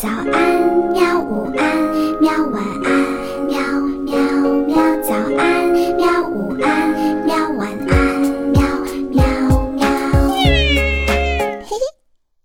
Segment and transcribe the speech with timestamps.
[0.00, 0.32] 早安，
[0.94, 1.20] 喵！
[1.20, 1.76] 午安，
[2.22, 2.32] 喵！
[2.46, 2.90] 晚安，
[3.44, 3.60] 喵
[4.06, 4.16] 喵
[4.66, 4.74] 喵！
[5.02, 6.22] 早安，喵！
[6.26, 6.88] 午安，
[7.26, 7.36] 喵！
[7.50, 8.62] 晚安，喵
[9.10, 9.22] 喵
[9.72, 9.86] 喵！
[10.32, 10.40] 嘿
[11.66, 11.76] 嘿，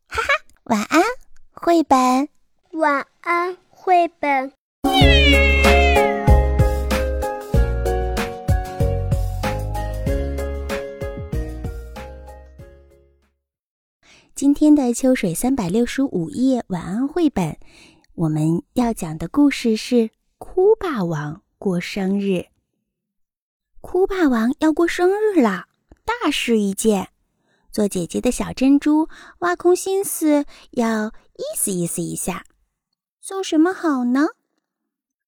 [0.09, 0.27] 哈哈，
[0.65, 1.01] 晚安，
[1.53, 2.27] 绘本。
[2.73, 4.51] 晚安，绘本。
[14.35, 17.57] 今天的秋水三百六十五夜晚安绘本，
[18.15, 22.47] 我们要讲的故事是哭霸王过生日。
[23.79, 25.69] 哭霸王要过生日啦，
[26.03, 27.07] 大事一件。
[27.71, 29.07] 做姐姐的小珍珠
[29.39, 32.43] 挖空心思要意思意思一下，
[33.21, 34.27] 送什么好呢？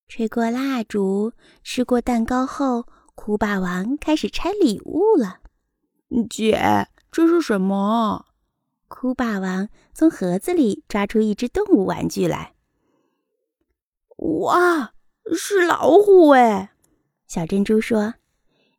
[0.10, 1.32] 吹过蜡烛，
[1.63, 2.85] 吃过蛋糕后，
[3.16, 5.40] 哭霸王开始拆礼物了。
[6.30, 8.26] 姐，这是什么？
[8.88, 12.54] 哭霸王从盒子里抓出一只动物玩具来。
[14.18, 14.94] 哇，
[15.36, 16.74] 是老虎哎！
[17.27, 18.15] 小珍珠说：“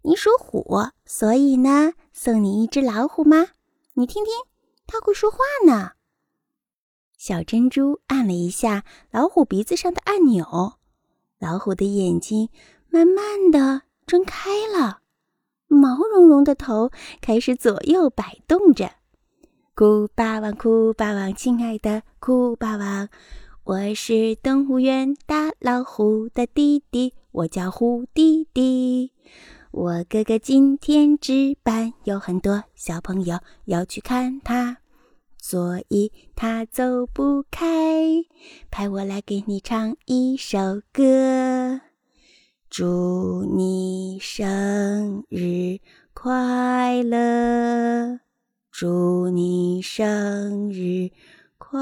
[0.02, 3.48] 你属虎，所以呢，送你一只老虎吗？
[3.94, 4.32] 你听听，
[4.86, 5.92] 它会说话呢。”
[7.16, 10.74] 小珍珠按了一下老虎鼻子上的按钮，
[11.38, 12.48] 老虎的眼睛
[12.88, 15.00] 慢慢的睁开了，
[15.66, 18.97] 毛茸茸的头开始左右摆动着。
[19.78, 23.08] 酷霸王，酷霸王，亲爱的酷霸王，
[23.62, 29.12] 我是动物园大老虎的弟弟，我叫虎弟弟。
[29.70, 34.78] 我哥哥今天值班，有很多小朋友要去看他，
[35.40, 37.64] 所以他走不开，
[38.72, 41.82] 派我来给你唱一首歌，
[42.68, 45.78] 祝你生日
[46.12, 48.18] 快乐。
[48.80, 51.10] 祝你生日
[51.58, 51.80] 快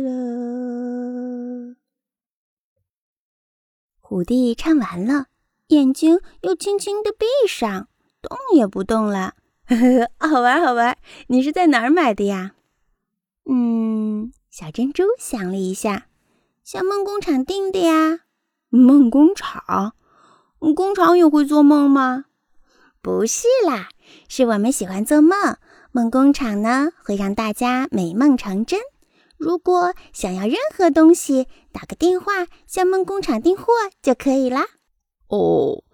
[0.00, 1.76] 乐！
[4.00, 5.26] 虎弟唱完了，
[5.66, 7.88] 眼睛又轻轻的闭上，
[8.22, 9.34] 动也不动了。
[9.66, 10.96] 呵呵，好玩好玩！
[11.26, 12.54] 你是在哪儿买的呀？
[13.44, 16.06] 嗯，小珍珠想了一下，
[16.64, 18.20] 向梦工厂订的呀。
[18.70, 19.94] 梦工厂？
[20.58, 22.24] 工厂也会做梦吗？
[23.02, 23.90] 不是啦，
[24.30, 25.58] 是我们喜欢做梦。
[25.96, 28.80] 梦工厂呢，会让大家美梦成真。
[29.36, 33.72] 如果想要任何东西，打个电话向梦工厂订货
[34.02, 34.66] 就可以啦。
[35.28, 35.84] 哦，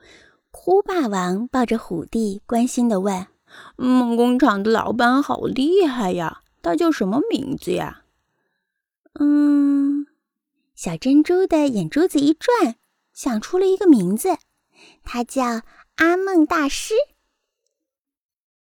[0.50, 3.26] 哭霸王抱着虎弟，关心地问
[3.76, 8.04] ：“梦工厂的老板好厉害呀，他叫什么名字呀？”
[9.20, 10.06] 嗯，
[10.74, 12.76] 小珍珠的眼珠子一转，
[13.12, 14.38] 想出了一个名字，
[15.04, 15.60] 他叫
[15.96, 16.94] 阿梦大师。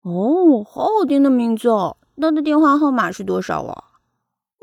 [0.02, 1.98] 哦，好好听的名字哦！
[2.20, 3.84] 他的电话号码是多少啊？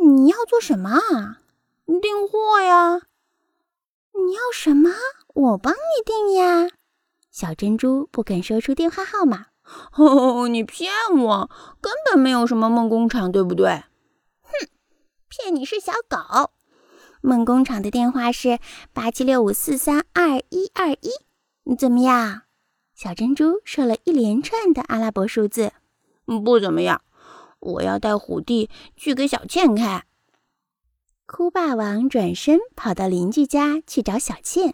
[0.03, 1.39] 你要做什么啊？
[2.01, 3.01] 订货呀！
[4.13, 4.89] 你要什么？
[5.35, 6.69] 我帮你订呀！
[7.31, 9.47] 小珍珠不肯说出电话号码。
[9.97, 11.49] 哦，你骗我！
[11.81, 13.83] 根本没有什么梦工厂，对不对？
[14.41, 14.67] 哼，
[15.27, 16.51] 骗你是小狗。
[17.21, 18.59] 梦工厂的电话是
[18.93, 21.11] 八七六五四三二一二一。
[21.63, 22.43] 你怎么样？
[22.97, 25.71] 小珍珠说了一连串的阿拉伯数字，
[26.25, 27.03] 不怎么样。
[27.59, 30.05] 我要带虎弟去给小倩看。
[31.27, 34.73] 哭霸王转身跑到邻居家去找小倩。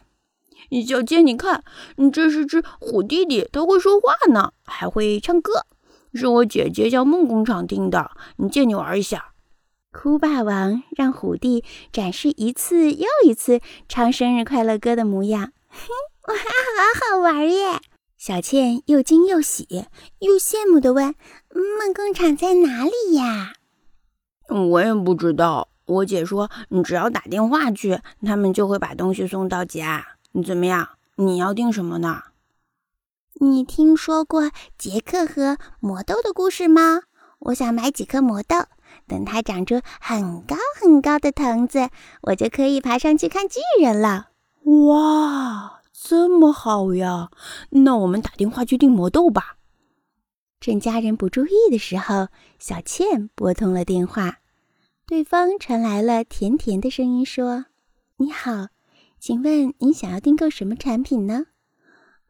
[0.88, 1.66] 小倩，你看，
[2.14, 5.66] 这是只虎弟弟，他会说话呢，还会唱歌，
[6.14, 8.12] 是我姐姐叫梦工厂订的。
[8.38, 9.34] 你借你玩一下。
[9.92, 13.60] 哭霸王让虎弟展示一次又一次
[13.90, 15.52] 唱生日快乐歌的模样。
[15.68, 15.90] 嘿，
[16.30, 17.82] 哇，好好玩耶！
[18.26, 19.68] 小倩又惊又喜
[20.20, 21.14] 又羡慕地问
[21.54, 23.52] ：“梦工厂在哪里呀
[24.48, 30.08] ？”“我也不知道。”我姐说：“你只要打电话去，他们就会把东西送到家。
[30.32, 30.88] 你怎么样？
[31.18, 32.22] 你要订什么呢
[33.42, 37.02] ？”“你听说过杰克和魔豆的故事吗？
[37.40, 38.56] 我想买几颗魔豆，
[39.06, 41.90] 等它长出很高很高的藤子，
[42.22, 44.30] 我就可以爬上去看巨人了。”
[44.64, 45.82] 哇！
[46.06, 47.32] 这么好呀，
[47.70, 49.58] 那我们打电话去订魔豆吧。
[50.60, 52.28] 趁家人不注意的时候，
[52.60, 54.40] 小倩拨通了电话，
[55.08, 57.68] 对方传来了甜甜的声音，说
[58.20, 58.68] ：“你好，
[59.18, 61.46] 请问您想要订购什么产品呢？”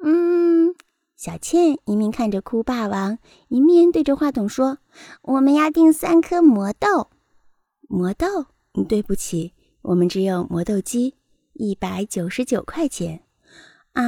[0.05, 0.75] 嗯，
[1.15, 3.17] 小倩一面看着哭霸王，
[3.47, 4.77] 一面对着话筒说
[5.23, 7.09] ：“我们要订三颗魔豆。”
[7.89, 8.45] 魔豆？
[8.87, 11.15] 对不起，我们只有磨豆机，
[11.53, 13.23] 一百九十九块钱。
[13.93, 14.03] 啊，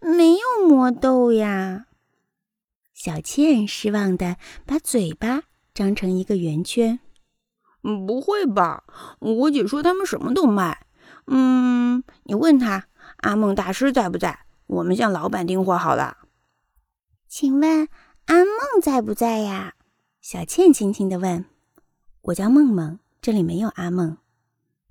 [0.00, 1.86] 没有魔豆呀！
[2.92, 5.42] 小倩失望的把嘴巴
[5.72, 7.00] 张成一个圆圈。
[7.82, 8.84] 嗯，不会吧？
[9.18, 10.86] 我姐说他们什么都卖。
[11.26, 12.86] 嗯，你问他
[13.18, 14.46] 阿梦大师在不在？
[14.66, 16.16] 我们向老板订货好了。
[17.28, 17.88] 请问
[18.26, 19.74] 阿梦在不在呀？
[20.20, 21.44] 小倩轻轻的问。
[22.22, 24.16] 我叫梦梦，这里没有阿梦。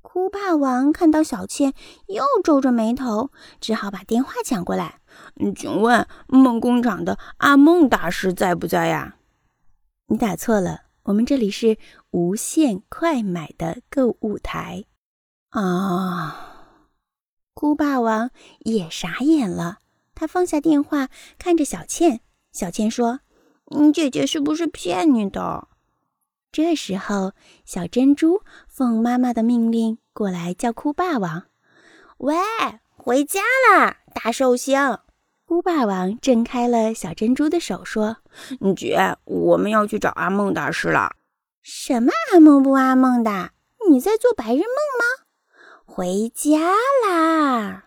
[0.03, 1.73] 哭霸王看到小倩，
[2.07, 4.99] 又皱着眉头，只好把电话抢过来。
[5.55, 9.15] 请问梦工厂的阿梦大师在不在呀？
[10.07, 11.77] 你打错了，我们这里是
[12.11, 14.83] 无限快买的购物台。
[15.49, 16.49] 啊！
[17.55, 18.29] 哭霸王
[18.59, 19.79] 也傻眼了，
[20.13, 21.07] 他放下电话，
[21.39, 22.19] 看着小倩。
[22.51, 23.21] 小倩说
[23.75, 25.69] ：“你姐姐是不是骗你的？”
[26.53, 27.33] 这时候，
[27.65, 31.45] 小珍珠奉妈妈的命令过来叫哭霸王
[32.19, 32.35] ：“喂，
[32.95, 33.41] 回家
[33.71, 34.99] 啦，大寿星！”
[35.45, 38.17] 哭霸王挣开了小珍珠的手，说
[38.77, 41.15] ：“姐，我们要去找阿梦大师了。
[41.63, 43.49] ”“什么阿梦不阿梦的？
[43.89, 44.67] 你在做白日梦
[44.99, 45.25] 吗
[45.83, 46.59] ？”“回家
[47.07, 47.85] 啦。”“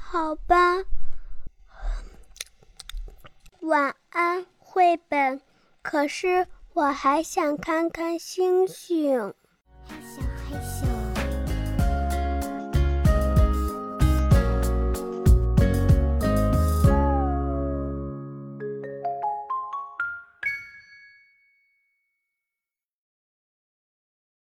[0.00, 0.84] 好吧。
[3.60, 5.42] ”“晚安，绘本。”
[5.84, 6.46] 可是。
[6.76, 9.32] 我还想看看星星。